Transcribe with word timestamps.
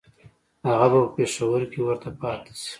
هغه 0.69 0.87
به 0.91 0.99
په 1.07 1.11
پېښور 1.17 1.61
کې 1.71 1.79
ورته 1.83 2.09
پاته 2.19 2.51
شي. 2.61 2.69